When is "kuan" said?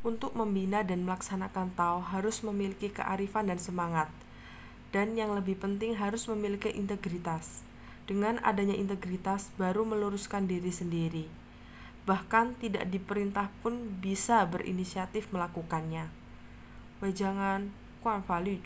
18.02-18.24